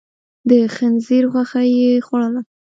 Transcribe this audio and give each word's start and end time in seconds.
د 0.49 0.51
خنزير 0.75 1.23
غوښه 1.33 1.61
يې 1.75 1.91
خوړله. 2.05 2.41